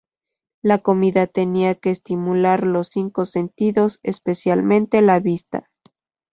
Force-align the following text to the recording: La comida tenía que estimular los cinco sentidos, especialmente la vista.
La 0.63 0.79
comida 0.79 1.27
tenía 1.27 1.75
que 1.75 1.91
estimular 1.91 2.63
los 2.65 2.87
cinco 2.87 3.27
sentidos, 3.27 3.99
especialmente 4.01 4.99
la 5.03 5.19
vista. 5.19 5.69